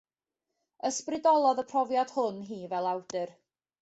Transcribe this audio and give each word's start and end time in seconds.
Ysbrydolodd 0.89 1.61
y 1.65 1.67
profiad 1.73 2.15
hwn 2.17 2.43
hi 2.49 2.59
fel 2.73 2.91
awdur. 2.95 3.37